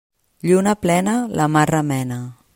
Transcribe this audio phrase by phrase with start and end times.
[0.49, 2.19] Lluna plena la mar remena.